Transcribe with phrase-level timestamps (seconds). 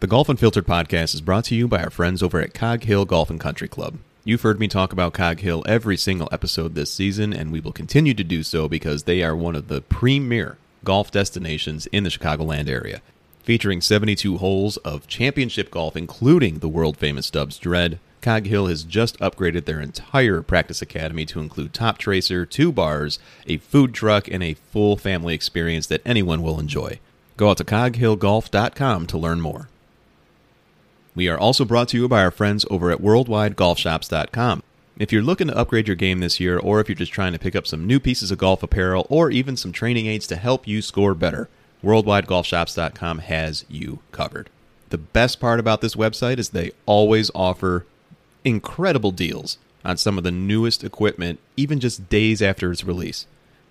[0.00, 3.04] The Golf Unfiltered podcast is brought to you by our friends over at Cog Hill
[3.04, 3.98] Golf and Country Club.
[4.24, 7.70] You've heard me talk about Cog Hill every single episode this season, and we will
[7.70, 12.08] continue to do so because they are one of the premier golf destinations in the
[12.08, 13.02] Chicagoland area.
[13.42, 19.18] Featuring 72 holes of championship golf, including the world famous Dubsdread, Cog Hill has just
[19.18, 24.54] upgraded their entire practice academy to include Toptracer, two bars, a food truck, and a
[24.54, 26.98] full family experience that anyone will enjoy.
[27.36, 29.68] Go out to coghillgolf.com to learn more.
[31.14, 34.62] We are also brought to you by our friends over at worldwidegolfshops.com.
[34.98, 37.38] If you're looking to upgrade your game this year, or if you're just trying to
[37.38, 40.68] pick up some new pieces of golf apparel, or even some training aids to help
[40.68, 41.48] you score better,
[41.82, 44.50] worldwidegolfshops.com has you covered.
[44.90, 47.86] The best part about this website is they always offer
[48.44, 53.26] incredible deals on some of the newest equipment, even just days after its release.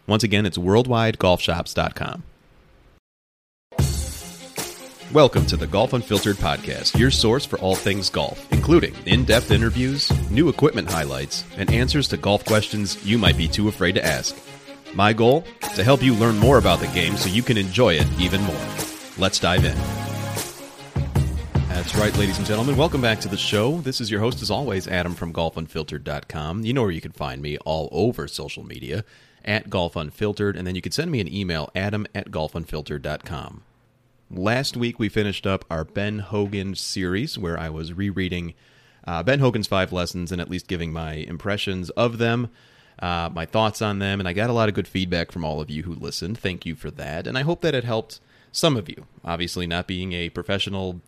[0.08, 2.24] Once again, it's worldwidegolfshops.com.
[5.14, 9.50] Welcome to the Golf Unfiltered podcast, your source for all things golf, including in depth
[9.50, 14.06] interviews, new equipment highlights, and answers to golf questions you might be too afraid to
[14.06, 14.38] ask.
[14.94, 15.46] My goal?
[15.74, 18.68] To help you learn more about the game so you can enjoy it even more.
[19.18, 19.76] Let's dive in.
[21.70, 22.78] That's right, ladies and gentlemen.
[22.78, 23.82] Welcome back to the show.
[23.82, 26.66] This is your host, as always, Adam from golfunfiltered.com.
[26.66, 29.04] You know where you can find me all over social media
[29.44, 33.64] at golfunfiltered, and then you can send me an email, adam at golfunfiltered.com.
[34.32, 38.54] Last week, we finished up our Ben Hogan series where I was rereading
[39.08, 42.52] uh, Ben Hogan's five lessons and at least giving my impressions of them,
[43.00, 44.20] uh, my thoughts on them.
[44.20, 46.38] And I got a lot of good feedback from all of you who listened.
[46.38, 47.26] Thank you for that.
[47.26, 48.20] And I hope that it helped
[48.52, 49.08] some of you.
[49.26, 51.02] Obviously, not being a professional,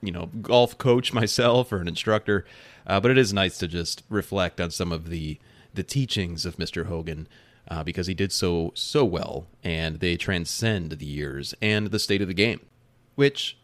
[0.00, 2.44] you know, golf coach myself or an instructor,
[2.86, 5.38] uh, but it is nice to just reflect on some of the
[5.74, 6.86] the teachings of Mr.
[6.86, 7.28] Hogan
[7.68, 12.22] uh, because he did so so well, and they transcend the years and the state
[12.22, 12.60] of the game,
[13.14, 13.58] which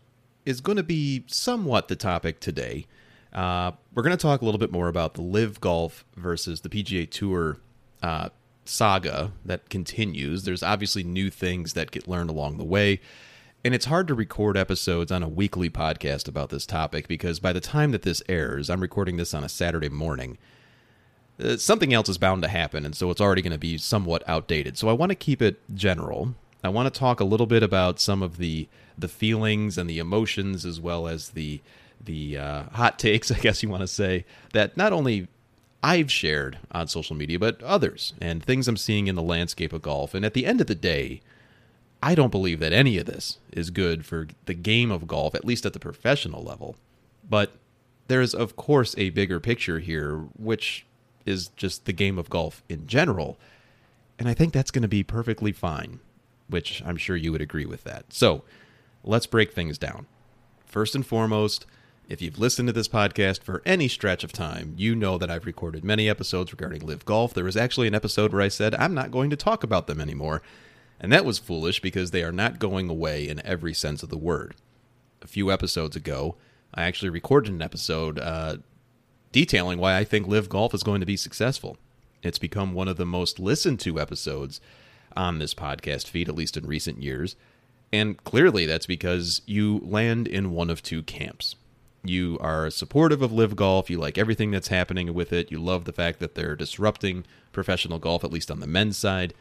[0.44, 2.86] is going to be somewhat the topic today.
[3.32, 6.68] Uh, we're going to talk a little bit more about the LIV Golf versus the
[6.68, 7.58] PGA Tour
[8.02, 8.28] uh,
[8.64, 10.44] saga that continues.
[10.44, 13.00] There's obviously new things that get learned along the way.
[13.64, 17.52] And it's hard to record episodes on a weekly podcast about this topic because by
[17.52, 20.36] the time that this airs, I'm recording this on a Saturday morning
[21.42, 24.22] uh, something else is bound to happen, and so it's already going to be somewhat
[24.28, 24.78] outdated.
[24.78, 26.34] So I want to keep it general.
[26.62, 29.98] I want to talk a little bit about some of the the feelings and the
[29.98, 31.60] emotions, as well as the
[32.00, 35.28] the uh, hot takes, I guess you want to say, that not only
[35.82, 39.82] I've shared on social media, but others and things I'm seeing in the landscape of
[39.82, 40.14] golf.
[40.14, 41.20] And at the end of the day,
[42.02, 45.44] I don't believe that any of this is good for the game of golf, at
[45.44, 46.76] least at the professional level.
[47.28, 47.52] But
[48.08, 50.86] there is, of course, a bigger picture here, which
[51.26, 53.38] is just the game of golf in general.
[54.18, 56.00] And I think that's going to be perfectly fine,
[56.48, 58.12] which I'm sure you would agree with that.
[58.12, 58.42] So
[59.02, 60.06] let's break things down.
[60.66, 61.66] First and foremost,
[62.08, 65.46] if you've listened to this podcast for any stretch of time, you know that I've
[65.46, 67.32] recorded many episodes regarding LIV Golf.
[67.32, 70.00] There was actually an episode where I said I'm not going to talk about them
[70.00, 70.42] anymore.
[71.00, 74.18] And that was foolish because they are not going away in every sense of the
[74.18, 74.54] word.
[75.22, 76.36] A few episodes ago,
[76.74, 78.58] I actually recorded an episode uh,
[79.34, 81.76] detailing why I think LIV Golf is going to be successful.
[82.22, 84.60] It's become one of the most listened to episodes
[85.16, 87.34] on this podcast feed, at least in recent years.
[87.92, 91.56] And clearly, that's because you land in one of two camps.
[92.04, 95.84] You are supportive of LIV Golf, you like everything that's happening with it, you love
[95.84, 99.34] the fact that they're disrupting professional golf, at least on the men's side.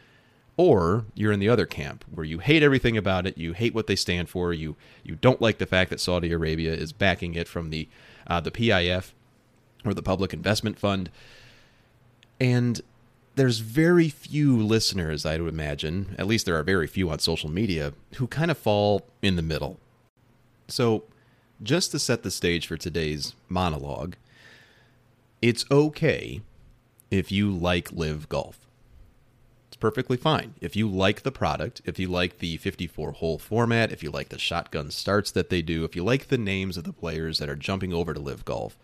[0.56, 3.86] Or you're in the other camp where you hate everything about it, you hate what
[3.86, 7.46] they stand for, you you don't like the fact that Saudi Arabia is backing it
[7.46, 7.88] from the
[8.26, 9.12] uh, the PIF
[9.84, 11.10] or the Public Investment Fund.
[12.40, 12.80] And
[13.36, 17.50] there's very few listeners, I would imagine, at least there are very few on social
[17.50, 19.78] media, who kind of fall in the middle.
[20.68, 21.04] So,
[21.62, 24.16] just to set the stage for today's monologue,
[25.40, 26.40] it's okay
[27.10, 28.58] if you like LIV Golf.
[29.68, 30.54] It's perfectly fine.
[30.60, 34.28] If you like the product, if you like the 54 hole format, if you like
[34.28, 37.48] the shotgun starts that they do, if you like the names of the players that
[37.48, 38.78] are jumping over to LIV Golf,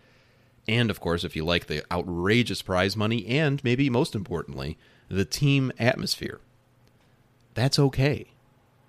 [0.67, 4.77] and of course, if you like the outrageous prize money, and maybe most importantly,
[5.09, 6.39] the team atmosphere,
[7.53, 8.27] that's okay.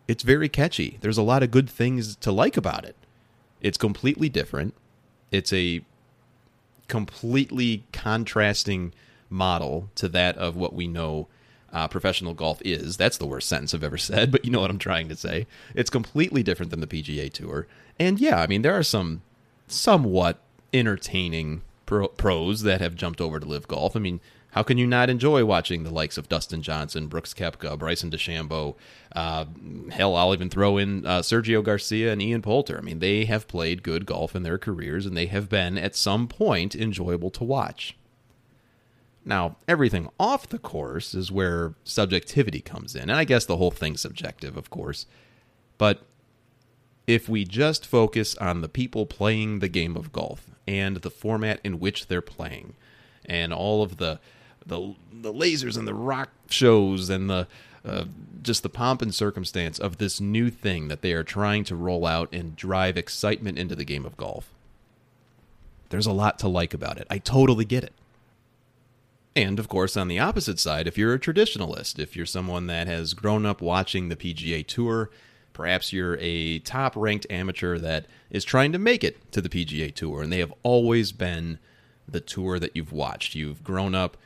[0.07, 0.99] It's very catchy.
[1.01, 2.97] There's a lot of good things to like about it.
[3.61, 4.75] It's completely different.
[5.31, 5.83] It's a
[6.89, 8.93] completely contrasting
[9.31, 11.29] model to that of what we know
[11.73, 12.97] uh, professional golf is.
[12.97, 15.47] That's the worst sentence I've ever said, but you know what I'm trying to say.
[15.75, 17.67] It's completely different than the PGA Tour.
[17.99, 19.23] And yeah, I mean, there are some
[19.69, 20.42] somewhat
[20.73, 23.97] entertaining pro- pros that have jumped over to LIV Golf.
[23.97, 24.21] I mean,
[24.53, 28.75] how can you not enjoy watching the likes of Dustin Johnson, Brooks Koepka, Bryson DeChambeau?
[29.17, 29.47] Uh,
[29.91, 32.77] hell, I'll even throw in uh, Sergio Garcia and Ian Poulter.
[32.77, 35.97] I mean, they have played good golf in their careers, and they have been at
[35.97, 37.97] some point enjoyable to watch.
[39.25, 43.03] Now, everything off the course is where subjectivity comes in.
[43.03, 45.07] And I guess the whole thing's subjective, of course.
[45.79, 46.03] But
[47.07, 51.61] if we just focus on the people playing the game of golf and the format
[51.65, 52.75] in which they're playing
[53.25, 54.19] and all of the
[54.65, 57.47] the the lasers and the rock shows and the
[57.85, 58.05] uh,
[58.43, 62.07] just the pomp and circumstance of this new thing that they are trying to roll
[62.07, 64.53] out and drive excitement into the game of golf.
[65.89, 67.07] There's a lot to like about it.
[67.11, 67.93] I totally get it.
[69.35, 72.87] And of course, on the opposite side, if you're a traditionalist, if you're someone that
[72.87, 75.11] has grown up watching the PGA Tour,
[75.53, 79.95] perhaps you're a top ranked amateur that is trying to make it to the PGA
[79.95, 81.59] Tour, and they have always been
[82.09, 83.35] the tour that you've watched.
[83.35, 84.17] You've grown up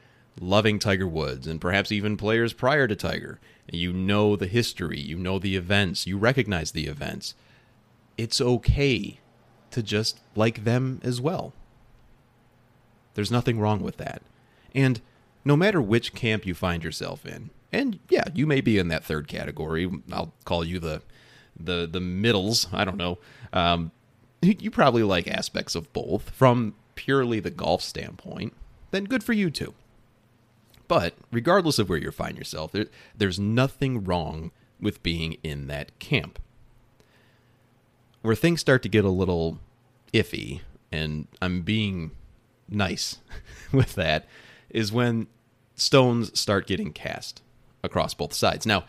[0.40, 3.40] loving Tiger Woods and perhaps even players prior to Tiger.
[3.70, 7.34] You know the history, you know the events, you recognize the events.
[8.16, 9.20] It's okay
[9.70, 11.52] to just like them as well.
[13.14, 14.22] There's nothing wrong with that.
[14.74, 15.00] And
[15.44, 19.04] no matter which camp you find yourself in, and yeah, you may be in that
[19.04, 19.90] third category.
[20.12, 21.02] I'll call you the
[21.58, 22.68] the the middles.
[22.72, 23.18] I don't know.
[23.52, 23.92] Um,
[24.42, 28.54] you probably like aspects of both from purely the golf standpoint.
[28.90, 29.74] Then good for you too.
[30.88, 32.86] But regardless of where you find yourself, there,
[33.16, 36.38] there's nothing wrong with being in that camp.
[38.22, 39.58] Where things start to get a little
[40.12, 40.60] iffy,
[40.92, 42.12] and I'm being
[42.68, 43.18] nice
[43.72, 44.26] with that,
[44.70, 45.26] is when
[45.74, 47.42] stones start getting cast
[47.82, 48.66] across both sides.
[48.66, 48.84] Now,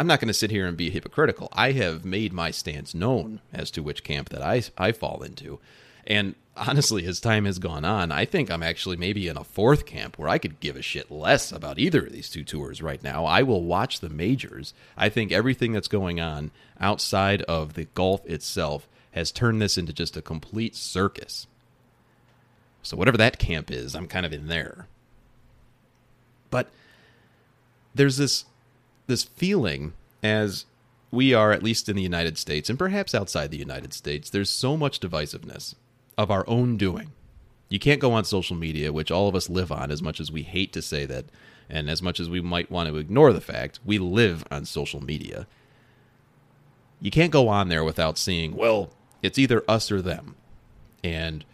[0.00, 1.50] I'm not going to sit here and be hypocritical.
[1.52, 5.60] I have made my stance known as to which camp that I, I fall into.
[6.06, 9.84] And honestly, as time has gone on, I think I'm actually maybe in a fourth
[9.84, 13.02] camp where I could give a shit less about either of these two tours right
[13.02, 13.26] now.
[13.26, 14.72] I will watch the majors.
[14.96, 16.50] I think everything that's going on
[16.80, 21.46] outside of the golf itself has turned this into just a complete circus.
[22.82, 24.86] So, whatever that camp is, I'm kind of in there.
[26.48, 26.70] But
[27.94, 28.46] there's this
[29.10, 29.92] this feeling
[30.22, 30.64] as
[31.10, 34.48] we are at least in the United States and perhaps outside the United States there's
[34.48, 35.74] so much divisiveness
[36.16, 37.10] of our own doing.
[37.68, 40.32] You can't go on social media, which all of us live on as much as
[40.32, 41.26] we hate to say that
[41.68, 45.02] and as much as we might want to ignore the fact, we live on social
[45.02, 45.46] media.
[47.00, 48.90] You can't go on there without seeing, well,
[49.22, 50.34] it's either us or them.
[51.02, 51.44] And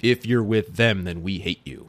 [0.00, 1.88] if you're with them, then we hate you.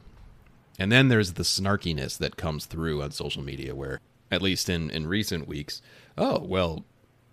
[0.78, 4.00] And then there's the snarkiness that comes through on social media where,
[4.31, 5.81] at least in, in recent weeks,
[6.18, 6.84] oh, well,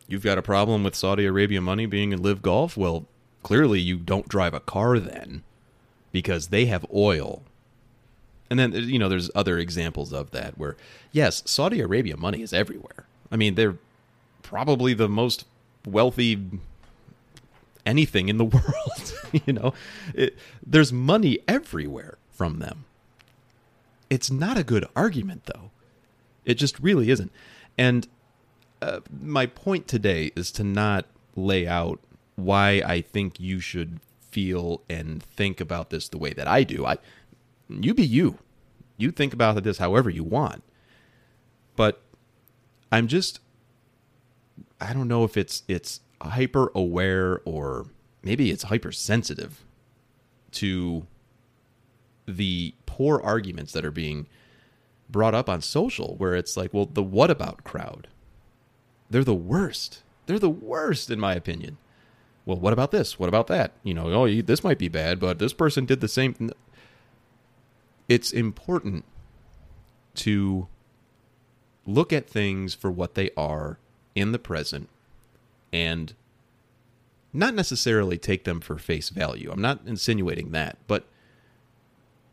[0.08, 2.76] you've got a problem with Saudi Arabia money being in LIV Golf?
[2.76, 3.06] Well,
[3.42, 5.42] clearly you don't drive a car then
[6.12, 7.42] because they have oil.
[8.48, 10.76] And then, you know, there's other examples of that where,
[11.12, 13.06] yes, Saudi Arabia money is everywhere.
[13.30, 13.78] I mean, they're
[14.42, 15.44] probably the most
[15.84, 16.40] wealthy
[17.86, 19.14] anything in the world.
[19.46, 19.74] you know,
[20.14, 22.84] it, there's money everywhere from them.
[24.10, 25.70] It's not a good argument, though.
[26.46, 27.30] It just really isn't.
[27.76, 28.08] And
[28.80, 32.00] uh, my point today is to not lay out
[32.36, 34.00] why I think you should
[34.30, 36.86] feel and think about this the way that I do.
[36.86, 36.96] I,
[37.68, 38.38] you be you.
[38.96, 40.62] You think about this however you want.
[41.74, 42.00] But
[42.90, 43.40] I'm just,
[44.80, 47.86] I don't know if it's it's hyper aware or
[48.22, 49.64] maybe it's hypersensitive
[50.52, 51.06] to
[52.26, 54.26] the poor arguments that are being
[55.08, 58.08] brought up on social where it's like, well, the what about crowd?
[59.08, 60.02] They're the worst.
[60.26, 61.78] They're the worst, in my opinion.
[62.44, 63.18] Well, what about this?
[63.18, 63.72] What about that?
[63.82, 66.50] You know, oh, this might be bad, but this person did the same.
[68.08, 69.04] It's important
[70.16, 70.68] to
[71.86, 73.78] look at things for what they are
[74.14, 74.88] in the present
[75.72, 76.14] and
[77.32, 79.50] not necessarily take them for face value.
[79.52, 81.06] I'm not insinuating that, but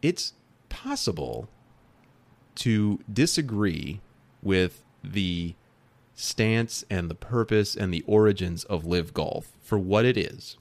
[0.02, 0.34] it's
[0.70, 1.50] possible
[2.56, 4.02] to disagree
[4.42, 5.56] with the
[6.16, 10.58] stance and the purpose and the origins of LIV Golf for what it is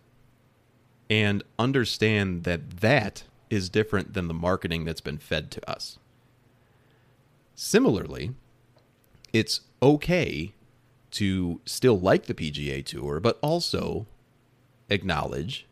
[1.10, 5.98] and understand that that is different than the marketing that's been fed to us.
[7.54, 8.32] Similarly,
[9.32, 10.52] it's okay
[11.10, 14.06] to still like the PGA Tour, but also
[14.88, 15.66] acknowledge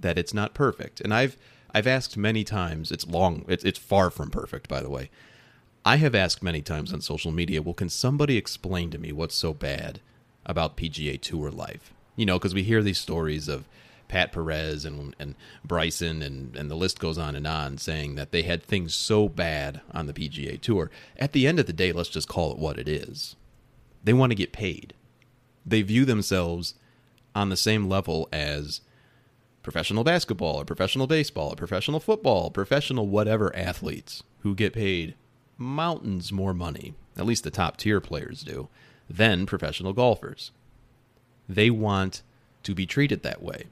[0.00, 1.00] that it's not perfect.
[1.00, 1.36] And I've
[1.72, 2.90] I've asked many times.
[2.90, 3.44] It's long.
[3.46, 5.08] It's it's far from perfect, by the way.
[5.84, 7.62] I have asked many times on social media.
[7.62, 10.00] Well, can somebody explain to me what's so bad
[10.44, 11.92] about PGA Tour life?
[12.16, 13.64] You know, because we hear these stories of
[14.08, 18.30] Pat Perez and and Bryson and and the list goes on and on, saying that
[18.30, 20.90] they had things so bad on the PGA Tour.
[21.16, 23.36] At the end of the day, let's just call it what it is.
[24.04, 24.92] They want to get paid.
[25.64, 26.74] They view themselves
[27.34, 28.80] on the same level as
[29.62, 35.14] professional basketball or professional baseball or professional football, professional whatever athletes who get paid
[35.60, 38.68] mountains more money, at least the top tier players do,
[39.08, 40.50] than professional golfers.
[41.48, 42.22] They want
[42.62, 43.64] to be treated that way.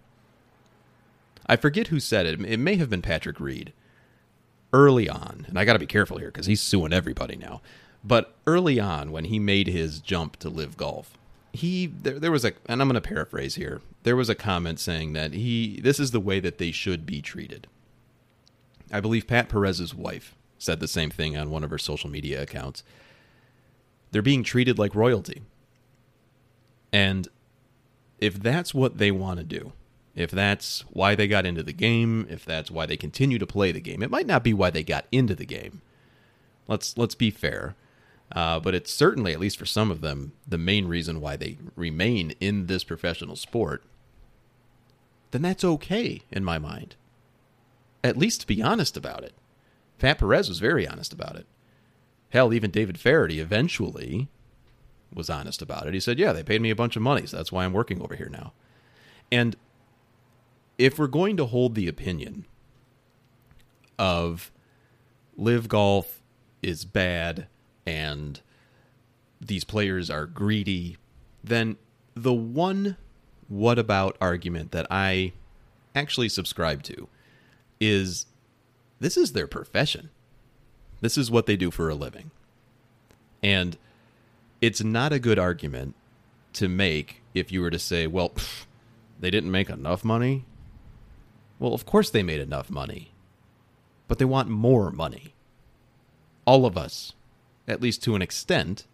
[1.47, 2.41] I forget who said it.
[2.41, 3.73] It may have been Patrick Reed
[4.73, 7.63] early on, and I got to be careful here because he's suing everybody now.
[8.05, 11.19] But early on, when he made his jump to LIV Golf,
[11.53, 13.81] he there, there was a and I'm going to paraphrase here.
[14.03, 17.23] There was a comment saying that he this is the way that they should be
[17.23, 17.67] treated.
[18.93, 22.43] I believe Pat Perez's wife said the same thing on one of her social media
[22.43, 22.83] accounts.
[24.11, 25.43] They're being treated like royalty.
[26.93, 27.29] And
[28.19, 29.73] if that's what they want to do,
[30.15, 33.71] if that's why they got into the game, if that's why they continue to play
[33.71, 35.81] the game, it might not be why they got into the game.
[36.67, 37.77] Let's let's be fair.
[38.33, 41.57] Uh, but it's certainly, at least for some of them, the main reason why they
[41.77, 43.83] remain in this professional sport,
[45.31, 46.95] then that's okay in my mind.
[48.05, 49.33] At least be honest about it.
[49.99, 51.47] Pat Perez was very honest about it.
[52.31, 54.29] Hell, even David Feherty eventually
[55.13, 55.95] was honest about it.
[55.95, 58.03] He said, Yeah, they paid me a bunch of money, so that's why I'm working
[58.03, 58.53] over here now.
[59.33, 59.57] And
[60.77, 62.45] if we're going to hold the opinion
[63.99, 64.53] of
[65.37, 66.23] LIV Golf
[66.63, 67.47] is bad
[67.87, 68.41] and
[69.41, 70.97] these players are greedy,
[71.43, 71.77] then
[72.15, 72.97] the one
[73.49, 75.33] what about argument that I
[75.95, 77.09] actually subscribe to
[77.81, 78.27] is
[79.01, 80.11] this is their profession.
[81.01, 82.31] This is what they do for a living.
[83.43, 83.77] And
[84.61, 85.95] it's not a good argument
[86.55, 88.65] to make if you were to say, well, pff,
[89.21, 90.45] they didn't make enough money.
[91.59, 93.13] Well, of course they made enough money,
[94.09, 95.35] but they want more money.
[96.45, 97.13] All of us
[97.69, 98.87] at least to an extent,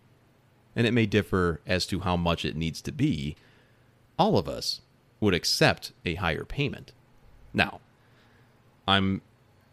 [0.75, 3.37] and it may differ as to how much it needs to be,
[4.19, 4.81] all of us
[5.21, 6.93] would accept a higher payment.
[7.55, 7.81] Now,
[8.87, 9.23] I'm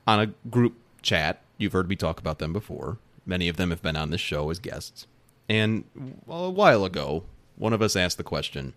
[0.08, 1.42] on a group chat.
[1.58, 2.98] You've heard me talk about them before.
[3.26, 5.08] Many of them have been on this show as guests.
[5.48, 5.84] And
[6.28, 7.24] a while ago,
[7.58, 8.74] one of us asked the question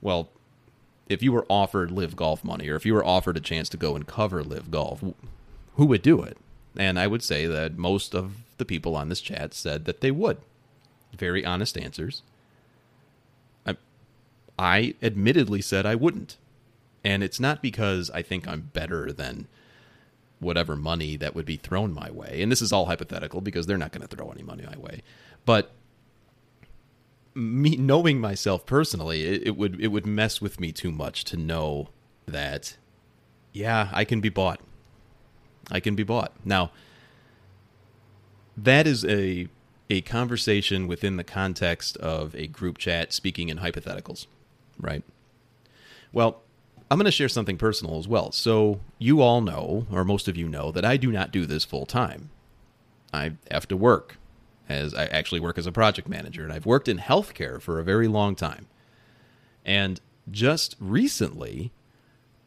[0.00, 0.30] well,
[1.08, 3.76] if you were offered LIV Golf money, or if you were offered a chance to
[3.76, 5.04] go and cover LIV Golf,
[5.76, 6.36] who would do it?
[6.76, 10.10] And I would say that most of the people on this chat said that they
[10.10, 10.38] would.
[11.16, 12.22] Very honest answers.
[13.66, 13.76] I,
[14.58, 16.36] I admittedly said I wouldn't.
[17.04, 19.46] And it's not because I think I'm better than
[20.42, 22.42] whatever money that would be thrown my way.
[22.42, 25.02] And this is all hypothetical because they're not going to throw any money my way.
[25.44, 25.72] But
[27.34, 31.36] me knowing myself personally, it, it would it would mess with me too much to
[31.36, 31.88] know
[32.26, 32.76] that
[33.52, 34.60] yeah, I can be bought.
[35.70, 36.32] I can be bought.
[36.44, 36.72] Now,
[38.56, 39.48] that is a
[39.90, 44.26] a conversation within the context of a group chat speaking in hypotheticals,
[44.78, 45.02] right?
[46.12, 46.42] Well,
[46.92, 48.32] I'm going to share something personal as well.
[48.32, 51.64] So, you all know, or most of you know, that I do not do this
[51.64, 52.28] full time.
[53.14, 54.18] I have to work
[54.68, 57.82] as I actually work as a project manager, and I've worked in healthcare for a
[57.82, 58.66] very long time.
[59.64, 61.72] And just recently,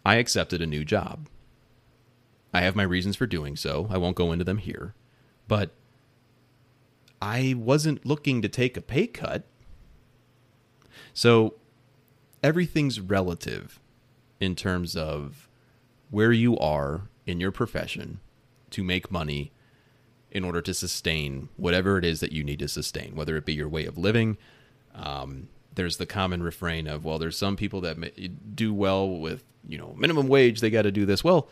[0.06, 1.28] I accepted a new job.
[2.54, 3.88] I have my reasons for doing so.
[3.90, 4.94] I won't go into them here.
[5.48, 5.72] But
[7.20, 9.42] I wasn't looking to take a pay cut.
[11.16, 11.56] So
[12.44, 13.80] everything's relative
[14.40, 15.48] in terms of
[16.10, 18.20] where you are in your profession
[18.70, 19.52] to make money
[20.32, 23.54] in order to sustain whatever it is that you need to sustain, whether it be
[23.54, 24.38] your way of living.
[24.94, 29.78] Um, there's the common refrain of, well, there's some people that do well with, you
[29.78, 31.24] know, minimum wage, they got to do this.
[31.24, 31.50] Well,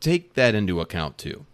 [0.00, 1.46] take that into account too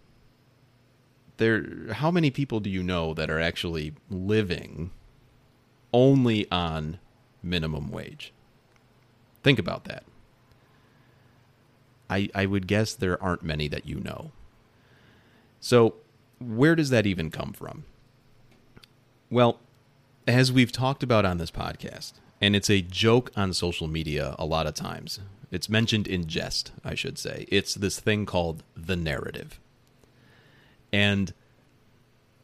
[1.41, 4.91] there how many people do you know that are actually living
[5.91, 6.99] only on
[7.41, 8.31] minimum wage?
[9.43, 10.03] Think about that.
[12.09, 14.31] I I would guess there aren't many that you know.
[15.59, 15.95] So,
[16.39, 17.85] where does that even come from?
[19.29, 19.59] Well,
[20.27, 24.45] as we've talked about on this podcast, and it's a joke on social media a
[24.45, 25.19] lot of times.
[25.51, 27.45] It's mentioned in jest, I should say.
[27.49, 29.59] It's this thing called the narrative.
[30.91, 31.33] And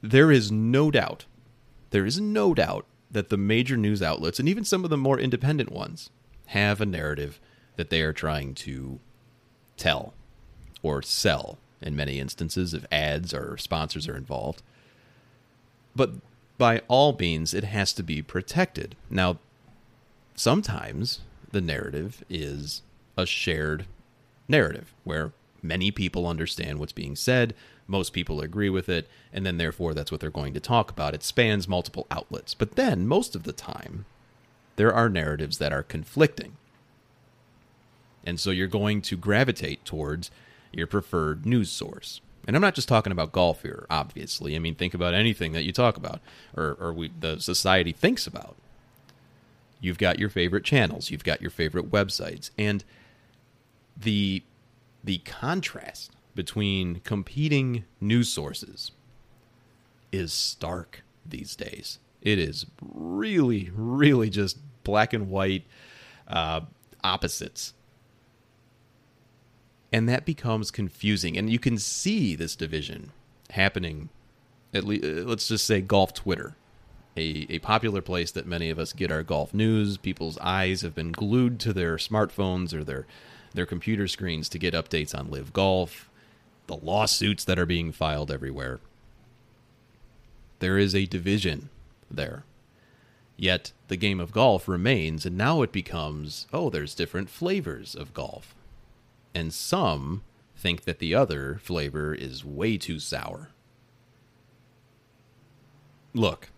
[0.01, 1.25] there is no doubt,
[1.89, 5.20] there is no doubt that the major news outlets and even some of the more
[5.20, 6.10] independent ones
[6.48, 7.39] have a narrative
[7.75, 9.00] that they are trying to
[9.77, 10.13] tell
[10.82, 14.62] or sell in many instances if ads or sponsors are involved.
[15.96, 16.12] But
[16.58, 18.96] by all means, it has to be protected.
[19.10, 19.39] Now,
[20.36, 21.20] sometimes
[21.51, 22.82] the narrative is
[23.16, 23.86] a shared
[24.48, 27.54] narrative where many people understand what's being said,
[27.88, 31.13] most people agree with it, and then therefore that's what they're going to talk about.
[31.13, 32.54] It spans multiple outlets.
[32.54, 34.06] But then, most of the time,
[34.77, 36.55] there are narratives that are conflicting.
[38.24, 40.31] And so you're going to gravitate towards
[40.72, 42.22] your preferred news source.
[42.48, 44.55] And I'm not just talking about golf here, obviously.
[44.55, 46.22] I mean, think about anything that you talk about
[46.55, 48.55] or, or we, the society thinks about.
[49.81, 52.84] You've got your favorite channels, you've got your favorite websites, and
[53.96, 54.43] the
[55.03, 58.91] the contrast between competing news sources
[60.12, 62.00] is stark these days.
[62.27, 65.63] It is really, really just black and white
[66.27, 66.62] uh,
[67.01, 67.74] opposites.
[69.93, 71.38] And that becomes confusing.
[71.38, 73.12] And you can see this division
[73.51, 74.10] happening
[74.74, 76.57] at least uh, let's just say golf twitter
[77.15, 79.96] a, a popular place that many of us get our golf news.
[79.96, 83.07] People's eyes have been glued to their smartphones or their
[83.53, 86.10] their computer screens to get updates on LIV Golf
[86.67, 88.81] the lawsuits that are being filed everywhere.
[90.60, 91.69] There is a division
[92.10, 92.44] there
[93.36, 98.14] yet the game of golf remains and now it becomes oh there's different flavors of
[98.14, 98.56] golf
[99.34, 100.24] and some
[100.58, 103.52] think that the other flavor is way too sour.
[106.14, 106.50] Look,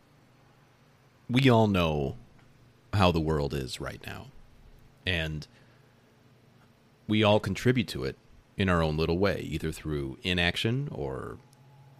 [1.29, 2.15] we all know
[2.93, 4.27] how the world is right now,
[5.05, 5.45] and
[7.07, 8.15] we all contribute to it
[8.57, 11.37] in our own little way, either through inaction or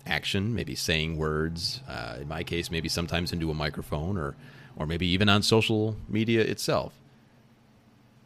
[0.06, 1.82] action, maybe saying words.
[1.88, 4.36] Uh, in my case, maybe sometimes into a microphone, or
[4.76, 6.94] or maybe even on social media itself.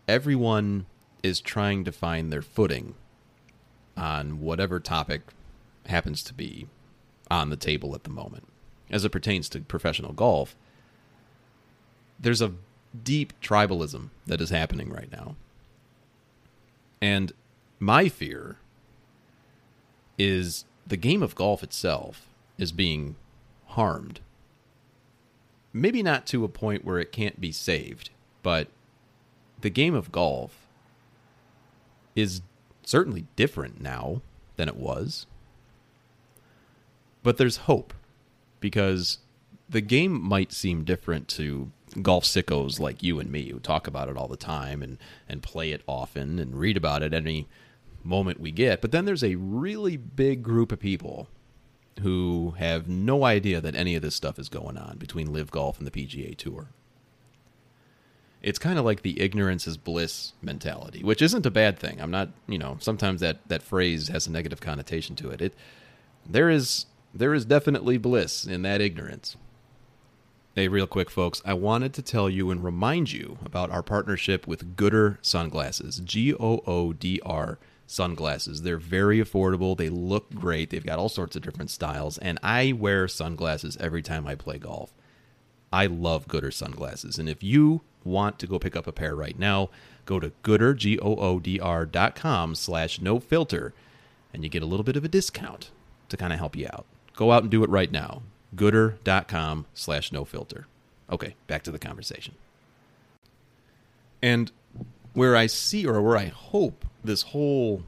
[0.07, 0.85] Everyone
[1.23, 2.95] is trying to find their footing
[3.95, 5.21] on whatever topic
[5.85, 6.67] happens to be
[7.31, 8.47] on the table at the moment.
[8.89, 10.55] As it pertains to professional golf,
[12.19, 12.53] there's a
[13.03, 15.35] deep tribalism that is happening right now.
[17.01, 17.31] And
[17.79, 18.57] my fear
[20.17, 23.15] is the game of golf itself is being
[23.67, 24.19] harmed.
[25.71, 28.11] Maybe not to a point where it can't be saved,
[28.43, 28.67] but
[29.61, 30.67] the game of golf
[32.15, 32.41] is
[32.83, 34.21] certainly different now
[34.55, 35.25] than it was.
[37.23, 37.93] But there's hope
[38.59, 39.19] because
[39.69, 44.09] the game might seem different to golf sickos like you and me who talk about
[44.09, 44.97] it all the time and,
[45.29, 47.47] and play it often and read about it any
[48.03, 48.81] moment we get.
[48.81, 51.27] But then there's a really big group of people
[52.01, 55.77] who have no idea that any of this stuff is going on between LIV Golf
[55.77, 56.69] and the PGA Tour
[58.43, 61.99] it's kind of like the ignorance is bliss mentality, which isn't a bad thing.
[62.01, 65.41] I'm not, you know, sometimes that that phrase has a negative connotation to it.
[65.41, 65.53] It
[66.29, 69.37] there is there is definitely bliss in that ignorance.
[70.55, 74.45] Hey, real quick, folks, I wanted to tell you and remind you about our partnership
[74.45, 75.99] with Goodr Sunglasses.
[76.03, 77.57] G O O D R
[77.93, 78.63] sunglasses.
[78.63, 79.77] They're very affordable.
[79.77, 80.69] They look great.
[80.69, 84.57] They've got all sorts of different styles, and I wear sunglasses every time I play
[84.57, 84.91] golf.
[85.71, 89.37] I love Goodr sunglasses, and if you want to go pick up a pair right
[89.37, 89.69] now,
[90.05, 93.73] go to Goodr, G-O-O-D-R dot com slash no filter,
[94.33, 95.71] and you get a little bit of a discount
[96.09, 96.85] to kind of help you out.
[97.15, 98.23] Go out and do it right now.
[98.55, 100.67] Goodr.com slash no filter.
[101.11, 102.35] Okay, back to the conversation.
[104.21, 104.51] And
[105.13, 107.83] where I see or where I hope this whole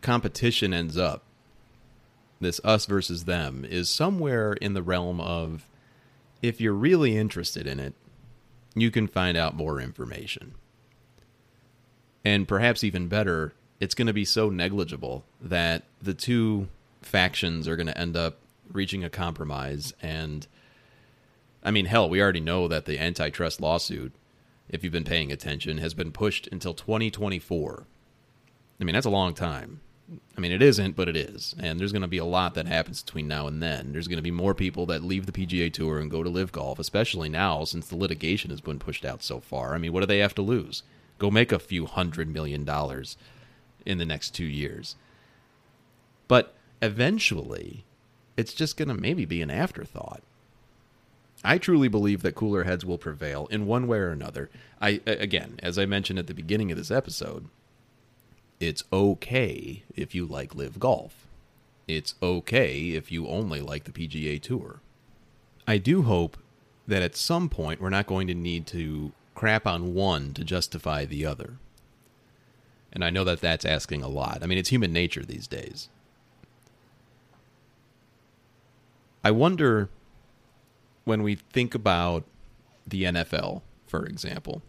[0.00, 1.22] competition ends up,
[2.40, 5.66] this us versus them, is somewhere in the realm of
[6.42, 7.94] if you're really interested in it,
[8.74, 10.54] you can find out more information.
[12.24, 16.68] And perhaps even better, it's going to be so negligible that the two
[17.00, 18.38] factions are going to end up
[18.72, 19.92] reaching a compromise.
[20.00, 20.46] And
[21.64, 24.12] I mean, hell, we already know that the antitrust lawsuit,
[24.72, 27.86] if you've been paying attention, has been pushed until 2024.
[28.80, 29.80] I mean, that's a long time.
[30.36, 31.54] I mean, it isn't, but it is.
[31.58, 33.92] And there's going to be a lot that happens between now and then.
[33.92, 36.52] There's going to be more people that leave the PGA Tour and go to LIV
[36.52, 39.74] Golf, especially now since the litigation has been pushed out so far.
[39.74, 40.82] I mean, what do they have to lose?
[41.18, 43.16] Go make a few hundred million dollars
[43.86, 44.96] in the next two years.
[46.28, 47.84] But eventually,
[48.36, 50.22] it's just going to maybe be an afterthought.
[51.44, 54.48] I truly believe that cooler heads will prevail in one way or another.
[54.80, 57.48] I again, as I mentioned at the beginning of this episode,
[58.60, 61.26] it's okay if you like LIV Golf.
[61.88, 64.80] It's okay if you only like the PGA Tour.
[65.66, 66.36] I do hope
[66.86, 71.04] that at some point we're not going to need to crap on one to justify
[71.04, 71.56] the other.
[72.92, 74.40] And I know that that's asking a lot.
[74.42, 75.88] I mean, it's human nature these days.
[79.24, 79.88] I wonder
[81.04, 82.24] when we think about
[82.86, 84.62] the NFL, for example,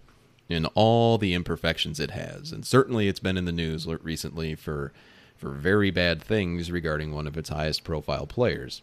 [0.49, 4.91] and all the imperfections it has, and certainly it's been in the news recently for
[5.35, 8.81] for very bad things regarding one of its highest profile players.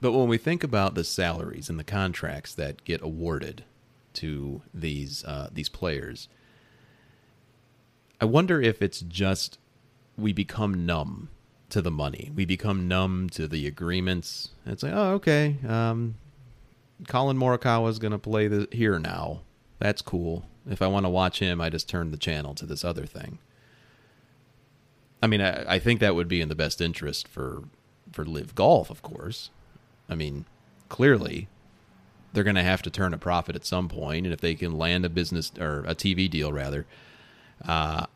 [0.00, 3.64] But when we think about the salaries and the contracts that get awarded
[4.14, 6.28] to these uh, these players,
[8.20, 9.58] I wonder if it's just
[10.16, 11.28] we become numb
[11.70, 12.30] to the money.
[12.34, 14.50] We become numb to the agreements.
[14.64, 16.16] It's like, oh, okay, um,
[17.06, 19.42] Collin Morikawa is going to play the, here now.
[19.78, 20.46] That's cool.
[20.68, 23.38] If I want to watch him, I just turn the channel to this other thing.
[25.22, 27.64] I mean, I, I think that would be in the best interest for
[28.12, 29.50] for LIV Golf, of course.
[30.08, 30.46] I mean,
[30.88, 31.48] clearly,
[32.32, 34.78] they're going to have to turn a profit at some point, and if they can
[34.78, 36.86] land a business or a TV deal, rather,
[37.66, 38.06] uh,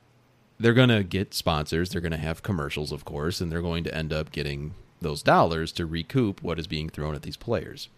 [0.58, 1.90] they're going to get sponsors.
[1.90, 5.22] They're going to have commercials, of course, and they're going to end up getting those
[5.22, 7.88] dollars to recoup what is being thrown at these players.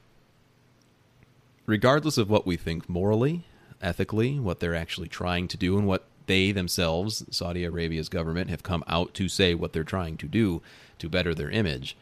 [1.66, 3.44] Regardless of what we think morally,
[3.80, 8.62] ethically, what they're actually trying to do, and what they themselves, Saudi Arabia's government, have
[8.62, 10.62] come out to say what they're trying to do
[10.98, 11.96] to better their image.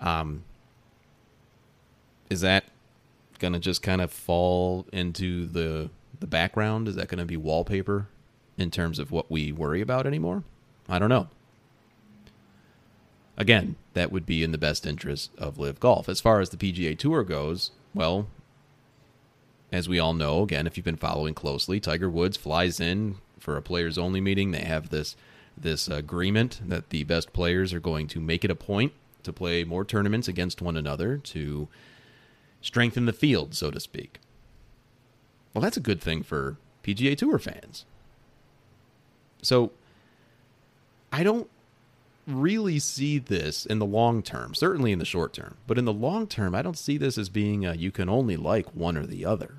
[0.00, 0.44] Um,
[2.30, 2.64] is that
[3.38, 6.88] going to just kind of fall into the the background?
[6.88, 8.06] Is that going to be wallpaper
[8.56, 10.44] in terms of what we worry about anymore?
[10.88, 11.28] I don't know.
[13.36, 16.08] Again, that would be in the best interest of LIV Golf.
[16.08, 18.28] As far as the PGA Tour goes, well,
[19.72, 23.56] as we all know, again, if you've been following closely, Tiger Woods flies in for
[23.56, 24.50] a players only meeting.
[24.50, 25.16] They have this
[25.56, 29.64] this agreement that the best players are going to make it a point to play
[29.64, 31.68] more tournaments against one another to
[32.62, 34.18] strengthen the field, so to speak.
[35.52, 37.84] Well, that's a good thing for PGA Tour fans.
[39.42, 39.72] So
[41.12, 41.50] I don't
[42.26, 45.92] really see this in the long term, certainly in the short term, but in the
[45.92, 49.06] long term, I don't see this as being a, you can only like one or
[49.06, 49.56] the other.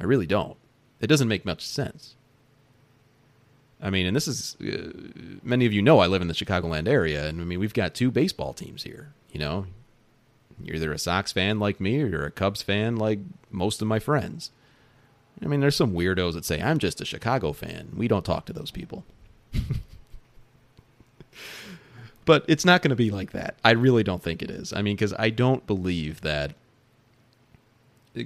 [0.00, 0.56] I really don't.
[1.00, 2.16] It doesn't make much sense.
[3.80, 4.92] I mean, and this is uh,
[5.42, 7.94] many of you know I live in the Chicagoland area, and I mean we've got
[7.94, 9.12] two baseball teams here.
[9.30, 9.66] You know,
[10.62, 13.88] you're either a Sox fan like me, or you're a Cubs fan like most of
[13.88, 14.50] my friends.
[15.42, 17.90] I mean, there's some weirdos that say, I'm just a Chicago fan.
[17.96, 19.04] We don't talk to those people.
[22.24, 23.56] but it's not going to be like that.
[23.64, 24.72] I really don't think it is.
[24.72, 26.54] I mean, because I don't believe that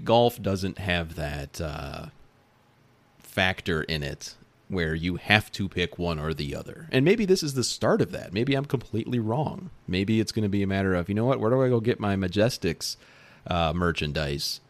[0.05, 2.07] golf doesn't have that uh,
[3.18, 4.35] factor in it
[4.68, 6.88] where you have to pick one or the other.
[6.90, 8.33] And maybe this is the start of that.
[8.33, 9.71] Maybe I'm completely wrong.
[9.87, 11.79] Maybe it's going to be a matter of, you know what, where do I go
[11.79, 12.97] get my Majesticks
[13.47, 14.61] uh, merchandise?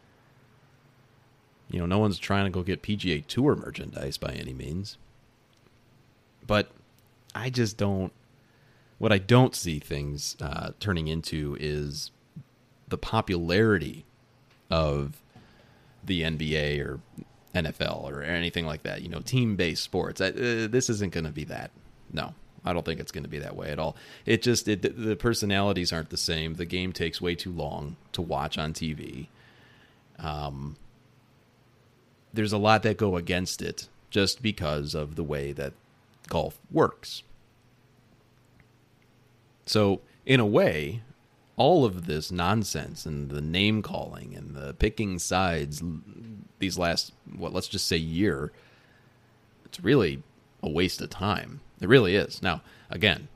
[1.70, 4.98] You know, no one's trying to go get PGA Tour merchandise by any means.
[6.46, 6.70] But
[7.34, 8.12] I just don't.
[8.98, 12.10] What I don't see things uh, turning into is
[12.88, 14.04] the popularity
[14.72, 15.22] of
[16.02, 16.98] the NBA or
[17.54, 19.02] NFL or anything like that.
[19.02, 20.20] You know, team based sports.
[20.20, 21.70] I, uh, this isn't going to be that.
[22.10, 23.94] No, I don't think it's going to be that way at all.
[24.24, 26.54] It just it, the personalities aren't the same.
[26.54, 29.26] The game takes way too long to watch on TV.
[30.18, 30.76] Um,
[32.32, 35.74] there's a lot that go against it just because of the way that
[36.28, 37.22] golf works.
[39.66, 41.02] So, in a way,
[41.56, 45.82] all of this nonsense and the name calling and the picking sides
[46.58, 48.52] these last what let's just say year
[49.64, 50.22] it's really
[50.62, 53.28] a waste of time it really is now again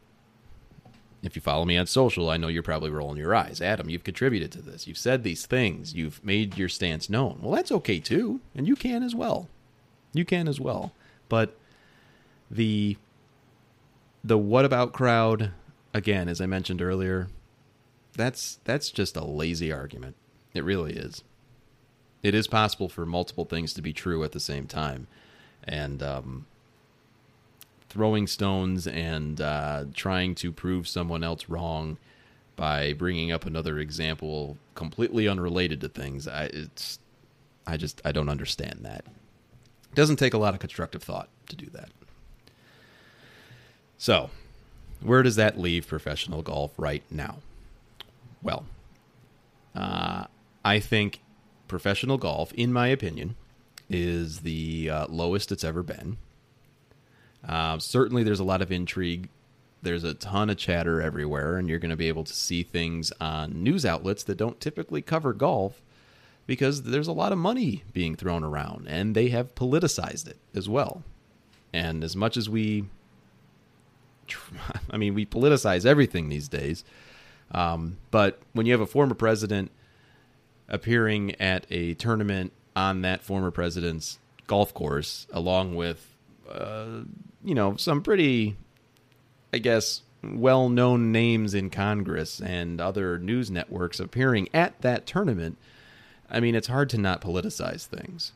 [1.26, 3.60] if you follow me on social, I know you're probably rolling your eyes.
[3.60, 4.86] Adam, you've contributed to this.
[4.86, 5.92] You've said these things.
[5.94, 7.40] You've made your stance known.
[7.42, 9.48] Well, that's okay too, and you can as well.
[10.12, 10.92] You can as well.
[11.28, 11.56] But
[12.50, 12.96] the
[14.22, 15.50] the what about crowd
[15.92, 17.28] again, as I mentioned earlier,
[18.16, 20.16] that's that's just a lazy argument.
[20.54, 21.22] It really is.
[22.22, 25.06] It is possible for multiple things to be true at the same time,
[25.64, 26.46] and um,
[27.88, 31.98] throwing stones and uh, trying to prove someone else wrong
[32.56, 36.26] by bringing up another example completely unrelated to things.
[36.26, 36.98] I it's
[37.66, 39.04] I just I don't understand that.
[39.04, 41.90] It doesn't take a lot of constructive thought to do that.
[43.98, 44.30] So,
[45.00, 47.38] where does that leave professional golf right now?
[48.46, 48.64] Well,
[49.74, 50.26] uh,
[50.64, 51.20] I think
[51.66, 53.34] professional golf, in my opinion,
[53.90, 56.16] is the uh, lowest it's ever been.
[57.46, 59.28] Uh, certainly, there's a lot of intrigue.
[59.82, 63.12] There's a ton of chatter everywhere, and you're going to be able to see things
[63.20, 65.82] on news outlets that don't typically cover golf
[66.46, 70.68] because there's a lot of money being thrown around and they have politicized it as
[70.68, 71.02] well.
[71.72, 72.84] And as much as we,
[74.90, 76.84] I mean, we politicize everything these days.
[77.52, 79.70] Um, but when you have a former president
[80.68, 86.14] appearing at a tournament on that former president's golf course, along with,
[86.50, 87.00] uh,
[87.44, 88.56] you know, some pretty,
[89.52, 95.56] I guess, well known names in Congress and other news networks appearing at that tournament,
[96.28, 98.32] I mean, it's hard to not politicize things.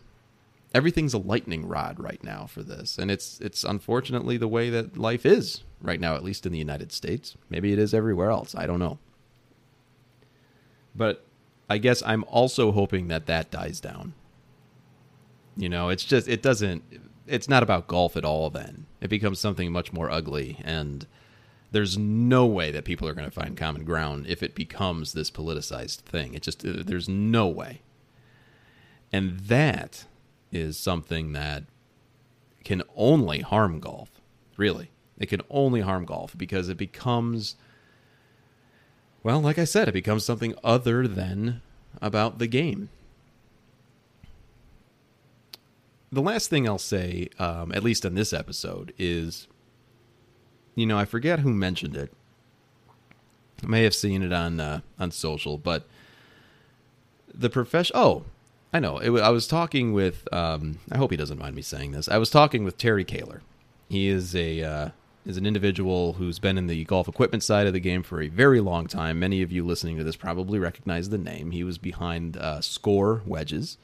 [0.73, 4.97] Everything's a lightning rod right now for this, and it's it's unfortunately the way that
[4.97, 7.37] life is right now, at least in the United States.
[7.49, 8.55] Maybe it is everywhere else.
[8.55, 8.99] I don't know.
[10.95, 11.25] But
[11.69, 14.15] I guess I'm also hoping that that dies down.
[15.57, 16.83] You know, it's just it doesn't
[17.27, 18.87] it's not about golf at all then.
[19.01, 21.07] It becomes something much more ugly and
[21.73, 25.31] there's no way that people are going to find common ground if it becomes this
[25.31, 26.35] politicized thing.
[26.35, 27.83] It just there's no way.
[29.13, 30.07] And that
[30.51, 31.65] is something that
[32.65, 34.11] can only harm golf.
[34.57, 34.91] Really.
[35.21, 37.55] It can only harm golf because it becomes
[39.23, 41.61] well, like I said, it becomes something other than
[42.01, 42.89] about the game.
[46.11, 49.47] The last thing I'll say, um, at least on this episode, is
[50.75, 52.13] you know, I forget who mentioned it.
[53.63, 55.87] I may have seen it on uh, on social, but
[57.33, 57.95] the profession.
[57.95, 58.25] Oh,
[58.73, 58.99] I know.
[58.99, 60.27] It, I was talking with.
[60.33, 62.09] Um, I hope he doesn't mind me saying this.
[62.09, 63.41] I was talking with Terry Koehler.
[63.89, 64.89] He is a uh,
[65.27, 68.29] is an individual who's been in the golf equipment side of the game for a
[68.29, 69.19] very long time.
[69.19, 71.51] Many of you listening to this probably recognize the name.
[71.51, 73.79] He was behind uh, Score Wedges.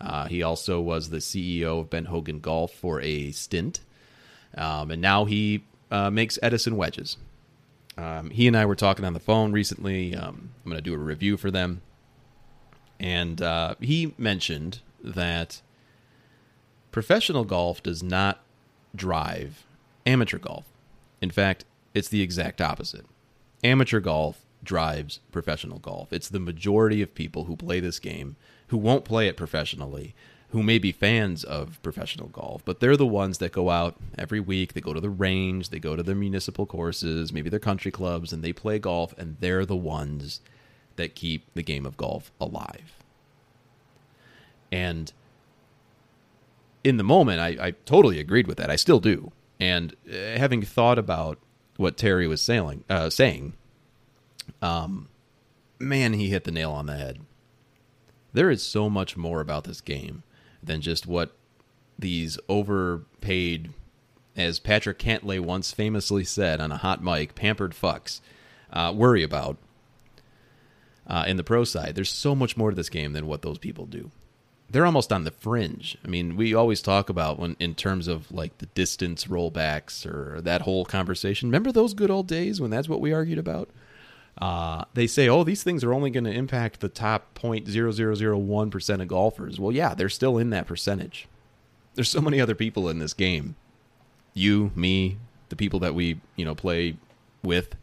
[0.00, 3.80] Uh, he also was the CEO of Ben Hogan Golf for a stint,
[4.56, 7.18] um, and now he uh, makes Edison wedges.
[7.98, 10.16] Um, he and I were talking on the phone recently.
[10.16, 11.82] Um, I'm going to do a review for them.
[12.98, 15.60] And uh, he mentioned that
[16.90, 18.40] professional golf does not
[18.94, 19.64] drive
[20.06, 20.69] amateur golf.
[21.20, 23.04] In fact, it's the exact opposite.
[23.62, 26.12] Amateur golf drives professional golf.
[26.12, 28.36] It's the majority of people who play this game
[28.68, 30.14] who won't play it professionally
[30.50, 34.40] who may be fans of professional golf, but they're the ones that go out every
[34.40, 34.72] week.
[34.72, 38.32] They go to the range, they go to their municipal courses, maybe their country clubs,
[38.32, 40.40] and they play golf, and they're the ones
[40.96, 42.96] that keep the game of golf alive.
[44.72, 45.12] And
[46.82, 48.70] in the moment, I, I totally agreed with that.
[48.70, 49.30] I still do.
[49.60, 51.38] And uh, having thought about
[51.76, 53.52] what Terry was sailing, uh, saying,
[54.62, 55.08] um,
[55.78, 57.20] man, he hit the nail on the head.
[58.32, 60.22] There is so much more about this game
[60.62, 61.36] than just what
[61.98, 63.70] these overpaid,
[64.36, 68.20] as Patrick Cantlay once famously said on a hot mic, pampered fucks
[68.72, 69.58] uh, worry about
[71.06, 71.94] uh, in the pro side.
[71.94, 74.10] There's so much more to this game than what those people do.
[74.70, 75.98] They're almost on the fringe.
[76.04, 80.40] I mean, we always talk about when in terms of like the distance rollbacks or
[80.42, 81.48] that whole conversation.
[81.48, 83.68] Remember those good old days when that's what we argued about?
[84.40, 89.08] Uh, they say, oh, these things are only going to impact the top 0.0001% of
[89.08, 89.58] golfers.
[89.58, 91.28] Well, yeah, they're still in that percentage.
[91.94, 93.56] There's so many other people in this game.
[94.32, 96.96] You, me, the people that we, you know, play
[97.42, 97.74] with.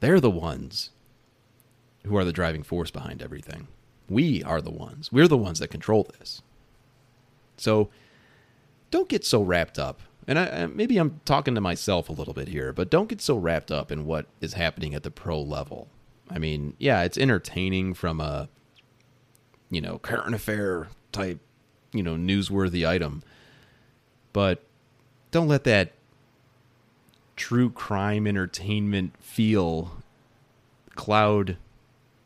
[0.00, 0.90] They're the ones
[2.04, 3.66] who are the driving force behind everything.
[4.08, 5.12] We are the ones.
[5.12, 6.42] We're the ones that control this.
[7.56, 7.90] So
[8.90, 12.48] don't get so wrapped up and I, maybe I'm talking to myself a little bit
[12.48, 15.88] here, but don't get so wrapped up in what is happening at the pro level.
[16.28, 18.50] I mean, yeah, it's entertaining from a,
[19.70, 21.40] you know, current affair type,
[21.94, 23.22] you know, newsworthy item,
[24.34, 24.62] but
[25.30, 25.92] don't let that
[27.34, 30.02] true crime entertainment feel
[30.94, 31.56] cloud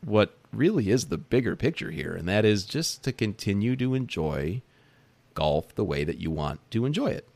[0.03, 4.61] what really is the bigger picture here, and that is just to continue to enjoy
[5.33, 7.27] golf the way that you want to enjoy it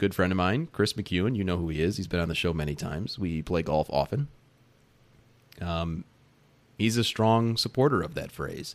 [0.00, 1.36] good friend of mine, Chris McEwen.
[1.36, 1.98] You know who he is.
[1.98, 3.18] He's been on the show many times.
[3.18, 4.28] We play golf often.
[5.60, 6.04] Um,
[6.78, 8.74] he's a strong supporter of that phrase.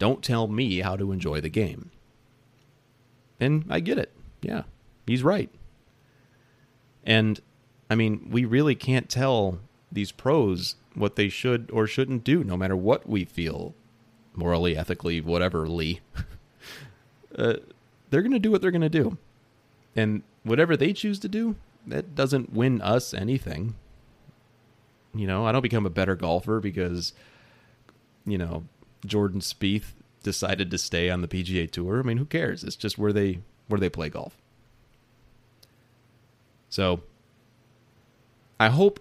[0.00, 1.90] Don't tell me how to enjoy the game.
[3.38, 4.12] And I get it.
[4.42, 4.64] Yeah,
[5.06, 5.48] he's right.
[7.04, 7.40] And
[7.88, 12.56] I mean, we really can't tell these pros what they should or shouldn't do, no
[12.56, 13.74] matter what we feel
[14.34, 16.00] morally, ethically, whatever, Lee.
[17.38, 17.54] uh,
[18.10, 19.18] they're going to do what they're going to do.
[19.94, 23.74] And whatever they choose to do, that doesn't win us anything.
[25.14, 27.12] You know, I don't become a better golfer because,
[28.26, 28.64] you know,
[29.04, 32.00] Jordan Spieth decided to stay on the PGA Tour.
[32.00, 32.64] I mean, who cares?
[32.64, 34.36] It's just where they where they play golf.
[36.68, 37.00] So,
[38.60, 39.00] I hope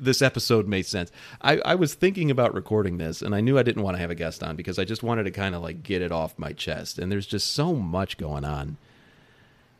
[0.00, 1.12] this episode made sense.
[1.42, 4.10] I, I was thinking about recording this, and I knew I didn't want to have
[4.10, 6.52] a guest on because I just wanted to kind of like get it off my
[6.52, 6.98] chest.
[6.98, 8.78] And there's just so much going on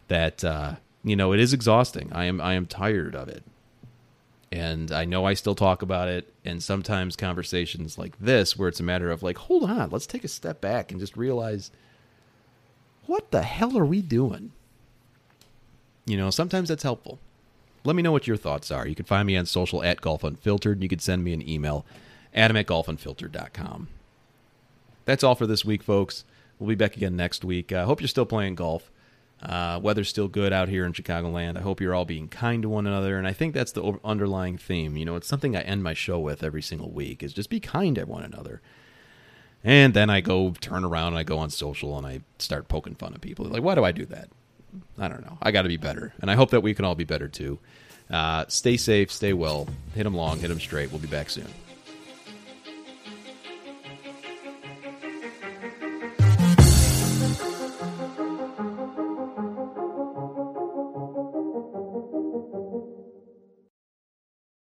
[0.09, 2.11] that uh, you know it is exhausting.
[2.13, 3.43] I am I am tired of it,
[4.53, 6.33] and I know I still talk about it.
[6.45, 10.25] And sometimes conversations like this, where it's a matter of like, hold on, let's take
[10.25, 11.71] a step back and just realize
[13.07, 14.53] what the hell are we doing?
[16.07, 17.19] You know, sometimes that's helpful.
[17.85, 18.87] Let me know what your thoughts are.
[18.87, 20.83] You can find me on social at Golf Unfiltered.
[20.83, 21.87] You can send me an email,
[22.35, 23.89] adam at golfunfiltered.com.
[25.07, 26.25] That's all for this week, folks.
[26.59, 27.73] We'll be back again next week.
[27.73, 28.91] I uh, hope you're still playing golf.
[29.43, 31.57] Uh, weather's still good out here in Chicagoland.
[31.57, 34.59] I hope you're all being kind to one another, and I think that's the underlying
[34.59, 34.99] theme.
[34.99, 37.61] You know, it's something I end my show with every single week: is just be
[37.61, 38.61] kind to one another.
[39.63, 42.95] And then I go turn around and I go on social and I start poking
[42.95, 43.45] fun at people.
[43.47, 44.29] like, why do I do that?
[44.99, 45.39] I don't know.
[45.43, 47.59] I got to be better, and I hope that we can all be better too.
[48.11, 50.91] Uh, stay safe, stay well, hit them long, hit them straight.
[50.91, 51.47] We'll be back soon.